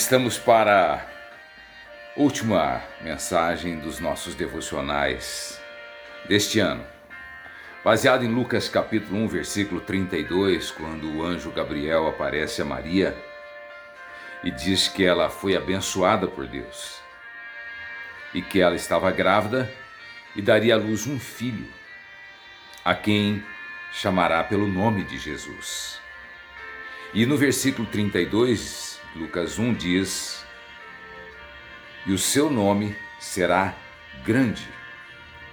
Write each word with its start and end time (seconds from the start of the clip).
Estamos 0.00 0.38
para 0.38 0.94
a 2.16 2.20
última 2.20 2.80
mensagem 3.00 3.80
dos 3.80 3.98
nossos 3.98 4.32
devocionais 4.32 5.60
deste 6.28 6.60
ano. 6.60 6.86
Baseado 7.84 8.24
em 8.24 8.32
Lucas 8.32 8.68
capítulo 8.68 9.18
1, 9.24 9.26
versículo 9.28 9.80
32, 9.80 10.70
quando 10.70 11.12
o 11.12 11.24
anjo 11.24 11.50
Gabriel 11.50 12.06
aparece 12.06 12.62
a 12.62 12.64
Maria 12.64 13.12
e 14.44 14.52
diz 14.52 14.86
que 14.86 15.04
ela 15.04 15.28
foi 15.28 15.56
abençoada 15.56 16.28
por 16.28 16.46
Deus 16.46 17.00
e 18.32 18.40
que 18.40 18.60
ela 18.60 18.76
estava 18.76 19.10
grávida 19.10 19.68
e 20.36 20.40
daria 20.40 20.76
à 20.76 20.78
luz 20.78 21.08
um 21.08 21.18
filho, 21.18 21.68
a 22.84 22.94
quem 22.94 23.44
chamará 23.92 24.44
pelo 24.44 24.68
nome 24.68 25.02
de 25.02 25.18
Jesus. 25.18 26.00
E 27.12 27.26
no 27.26 27.36
versículo 27.36 27.88
32, 27.88 28.87
Lucas 29.18 29.58
1 29.58 29.74
diz: 29.74 30.44
E 32.06 32.12
o 32.12 32.18
seu 32.18 32.48
nome 32.48 32.96
será 33.18 33.74
grande. 34.24 34.68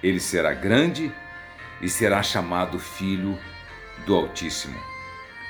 Ele 0.03 0.19
será 0.19 0.53
grande 0.53 1.11
e 1.81 1.89
será 1.89 2.21
chamado 2.21 2.77
Filho 2.77 3.39
do 4.05 4.15
Altíssimo. 4.15 4.79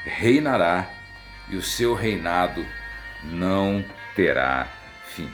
Reinará 0.06 0.90
e 1.50 1.58
o 1.58 1.62
seu 1.62 1.94
reinado 1.94 2.66
não 3.22 3.84
terá 4.16 4.70
fim. 5.08 5.30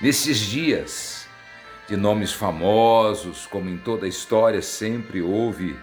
Nesses 0.00 0.38
dias 0.38 1.28
de 1.86 1.94
nomes 1.94 2.32
famosos, 2.32 3.46
como 3.46 3.68
em 3.68 3.76
toda 3.76 4.06
a 4.06 4.08
história 4.08 4.62
sempre 4.62 5.20
houve 5.20 5.78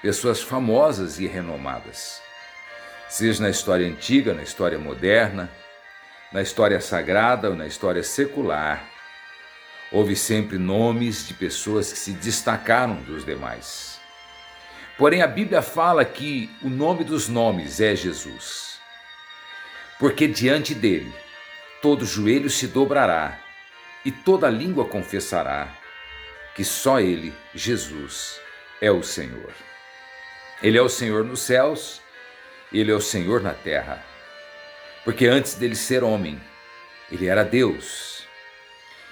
pessoas 0.00 0.40
famosas 0.40 1.18
e 1.18 1.26
renomadas 1.26 2.24
seja 3.08 3.42
na 3.42 3.50
história 3.50 3.86
antiga, 3.86 4.34
na 4.34 4.42
história 4.42 4.78
moderna, 4.78 5.50
na 6.32 6.42
história 6.42 6.80
sagrada 6.80 7.50
ou 7.50 7.56
na 7.56 7.66
história 7.66 8.02
secular, 8.02 8.84
houve 9.92 10.16
sempre 10.16 10.58
nomes 10.58 11.26
de 11.26 11.34
pessoas 11.34 11.92
que 11.92 11.98
se 11.98 12.12
destacaram 12.12 12.96
dos 12.96 13.24
demais. 13.24 14.00
Porém, 14.98 15.22
a 15.22 15.26
Bíblia 15.26 15.62
fala 15.62 16.04
que 16.04 16.50
o 16.62 16.68
nome 16.68 17.04
dos 17.04 17.28
nomes 17.28 17.80
é 17.80 17.94
Jesus, 17.94 18.78
porque 19.98 20.26
diante 20.26 20.74
dele 20.74 21.14
todo 21.82 22.04
joelho 22.04 22.50
se 22.50 22.66
dobrará 22.66 23.38
e 24.04 24.10
toda 24.10 24.48
língua 24.50 24.86
confessará 24.86 25.68
que 26.54 26.64
só 26.64 26.98
ele, 26.98 27.34
Jesus, 27.54 28.40
é 28.80 28.90
o 28.90 29.02
Senhor. 29.02 29.52
Ele 30.62 30.78
é 30.78 30.82
o 30.82 30.88
Senhor 30.88 31.22
nos 31.22 31.40
céus 31.40 32.00
ele 32.78 32.90
é 32.90 32.94
o 32.94 33.00
Senhor 33.00 33.40
na 33.40 33.52
terra. 33.52 34.04
Porque 35.04 35.26
antes 35.26 35.54
dele 35.54 35.76
ser 35.76 36.02
homem, 36.02 36.40
ele 37.10 37.26
era 37.26 37.44
Deus. 37.44 38.26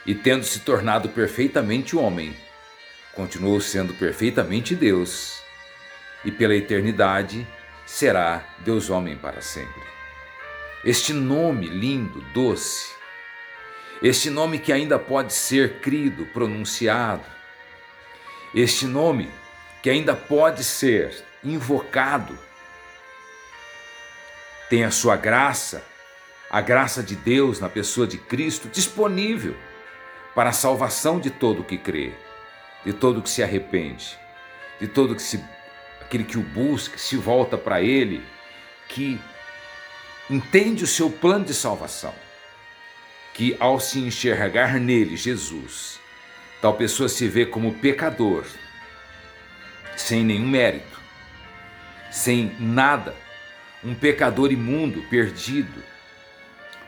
E 0.04 0.14
tendo 0.14 0.44
se 0.44 0.60
tornado 0.60 1.08
perfeitamente 1.08 1.96
homem, 1.96 2.36
continuou 3.14 3.60
sendo 3.60 3.94
perfeitamente 3.94 4.74
Deus. 4.74 5.42
E 6.24 6.30
pela 6.30 6.54
eternidade 6.54 7.46
será 7.86 8.44
Deus 8.60 8.90
homem 8.90 9.16
para 9.16 9.40
sempre. 9.40 9.82
Este 10.84 11.12
nome 11.12 11.66
lindo, 11.68 12.20
doce, 12.34 12.92
este 14.02 14.28
nome 14.28 14.58
que 14.58 14.72
ainda 14.72 14.98
pode 14.98 15.32
ser 15.32 15.80
crido, 15.80 16.26
pronunciado, 16.26 17.24
este 18.54 18.84
nome 18.86 19.30
que 19.82 19.88
ainda 19.88 20.14
pode 20.14 20.62
ser 20.62 21.24
invocado, 21.42 22.38
tem 24.74 24.82
a 24.82 24.90
sua 24.90 25.14
graça, 25.14 25.84
a 26.50 26.60
graça 26.60 27.00
de 27.00 27.14
Deus 27.14 27.60
na 27.60 27.68
pessoa 27.68 28.08
de 28.08 28.18
Cristo 28.18 28.68
disponível 28.68 29.56
para 30.34 30.50
a 30.50 30.52
salvação 30.52 31.20
de 31.20 31.30
todo 31.30 31.62
que 31.62 31.78
crê, 31.78 32.12
de 32.84 32.92
todo 32.92 33.22
que 33.22 33.30
se 33.30 33.40
arrepende, 33.40 34.18
de 34.80 34.88
todo 34.88 35.14
que 35.14 35.22
se 35.22 35.40
aquele 36.00 36.24
que 36.24 36.36
o 36.36 36.42
busca, 36.42 36.98
se 36.98 37.16
volta 37.16 37.56
para 37.56 37.80
ele, 37.82 38.20
que 38.88 39.20
entende 40.28 40.82
o 40.82 40.88
seu 40.88 41.08
plano 41.08 41.44
de 41.44 41.54
salvação, 41.54 42.12
que 43.32 43.56
ao 43.60 43.78
se 43.78 44.00
enxergar 44.00 44.80
nele, 44.80 45.16
Jesus, 45.16 46.00
tal 46.60 46.74
pessoa 46.74 47.08
se 47.08 47.28
vê 47.28 47.46
como 47.46 47.74
pecador, 47.74 48.44
sem 49.96 50.24
nenhum 50.24 50.48
mérito, 50.48 51.00
sem 52.10 52.56
nada 52.58 53.22
um 53.84 53.94
pecador 53.94 54.50
imundo, 54.50 55.02
perdido, 55.02 55.82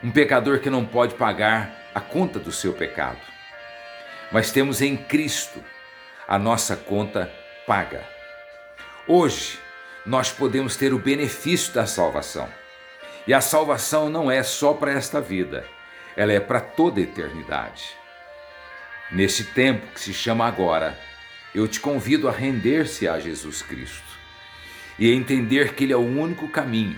um 0.03 0.09
pecador 0.09 0.59
que 0.59 0.69
não 0.69 0.85
pode 0.85 1.13
pagar 1.13 1.89
a 1.93 2.01
conta 2.01 2.39
do 2.39 2.51
seu 2.51 2.73
pecado. 2.73 3.21
Mas 4.31 4.51
temos 4.51 4.81
em 4.81 4.97
Cristo 4.97 5.63
a 6.27 6.39
nossa 6.39 6.75
conta 6.75 7.31
paga. 7.67 8.03
Hoje, 9.07 9.59
nós 10.05 10.31
podemos 10.31 10.75
ter 10.75 10.93
o 10.93 10.99
benefício 10.99 11.73
da 11.73 11.85
salvação. 11.85 12.49
E 13.27 13.33
a 13.33 13.41
salvação 13.41 14.09
não 14.09 14.31
é 14.31 14.41
só 14.41 14.73
para 14.73 14.91
esta 14.91 15.21
vida, 15.21 15.65
ela 16.15 16.31
é 16.31 16.39
para 16.39 16.61
toda 16.61 16.99
a 16.99 17.03
eternidade. 17.03 17.95
Neste 19.11 19.43
tempo 19.43 19.85
que 19.93 19.99
se 19.99 20.13
chama 20.13 20.47
agora, 20.47 20.97
eu 21.53 21.67
te 21.67 21.79
convido 21.79 22.27
a 22.27 22.31
render-se 22.31 23.07
a 23.07 23.19
Jesus 23.19 23.61
Cristo 23.61 24.17
e 24.97 25.11
entender 25.11 25.73
que 25.73 25.83
Ele 25.83 25.93
é 25.93 25.97
o 25.97 25.99
único 25.99 26.47
caminho. 26.49 26.97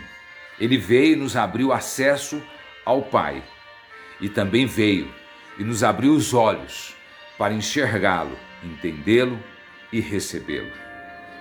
Ele 0.60 0.78
veio 0.78 1.14
e 1.14 1.16
nos 1.16 1.36
abriu 1.36 1.72
acesso 1.72 2.42
ao 2.86 3.04
Pai 3.04 3.44
e 4.20 4.28
também 4.28 4.66
veio 4.66 5.14
e 5.58 5.64
nos 5.64 5.84
abriu 5.84 6.14
os 6.14 6.34
olhos 6.34 6.96
para 7.38 7.54
enxergá-lo, 7.54 8.38
entendê-lo 8.64 9.40
e 9.92 10.00
recebê-lo. 10.00 10.72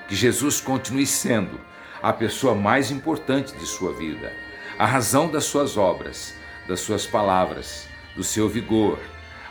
Que 0.08 0.14
Jesus 0.14 0.60
continue 0.60 1.06
sendo 1.06 1.60
a 2.02 2.12
pessoa 2.12 2.54
mais 2.54 2.90
importante 2.90 3.54
de 3.56 3.66
sua 3.66 3.92
vida, 3.92 4.32
a 4.78 4.86
razão 4.86 5.28
das 5.30 5.44
suas 5.44 5.76
obras, 5.76 6.34
das 6.68 6.80
suas 6.80 7.06
palavras, 7.06 7.88
do 8.14 8.22
seu 8.22 8.48
vigor, 8.48 8.98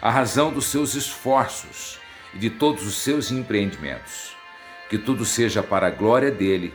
a 0.02 0.10
razão 0.10 0.52
dos 0.52 0.66
seus 0.66 0.96
esforços 0.96 2.00
e 2.34 2.38
de 2.38 2.50
todos 2.50 2.86
os 2.86 2.96
seus 2.96 3.32
empreendimentos. 3.32 4.36
Que 4.90 4.98
tudo 4.98 5.26
seja 5.26 5.62
para 5.62 5.88
a 5.88 5.92
glória 5.92 6.32
dele 6.32 6.74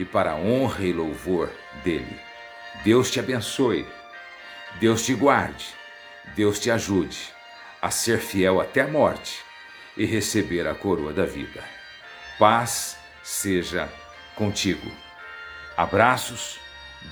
e 0.00 0.04
para 0.06 0.30
a 0.30 0.34
honra 0.34 0.82
e 0.86 0.94
louvor 0.94 1.50
dele. 1.84 2.18
Deus 2.82 3.10
te 3.10 3.20
abençoe, 3.20 3.86
Deus 4.80 5.04
te 5.04 5.12
guarde, 5.12 5.74
Deus 6.34 6.58
te 6.58 6.70
ajude 6.70 7.18
a 7.82 7.90
ser 7.90 8.18
fiel 8.18 8.62
até 8.62 8.80
a 8.80 8.88
morte 8.88 9.44
e 9.98 10.06
receber 10.06 10.66
a 10.66 10.74
coroa 10.74 11.12
da 11.12 11.26
vida. 11.26 11.62
Paz 12.38 12.96
seja 13.22 13.92
contigo. 14.34 14.90
Abraços, 15.76 16.58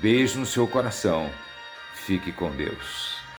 beijo 0.01 0.39
no 0.39 0.47
seu 0.47 0.67
coração. 0.67 1.31
Fique 1.93 2.33
com 2.33 2.51
Deus. 2.51 3.18